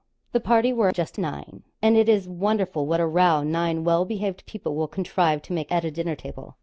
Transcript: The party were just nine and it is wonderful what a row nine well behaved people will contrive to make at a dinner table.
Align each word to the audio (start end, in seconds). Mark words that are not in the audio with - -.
The 0.31 0.39
party 0.39 0.73
were 0.73 0.91
just 0.93 1.19
nine 1.19 1.61
and 1.79 1.95
it 1.95 2.09
is 2.09 2.27
wonderful 2.27 2.87
what 2.87 2.99
a 2.99 3.05
row 3.05 3.43
nine 3.43 3.83
well 3.83 4.03
behaved 4.03 4.47
people 4.47 4.73
will 4.73 4.87
contrive 4.87 5.43
to 5.43 5.53
make 5.53 5.71
at 5.71 5.85
a 5.85 5.91
dinner 5.91 6.15
table. 6.15 6.57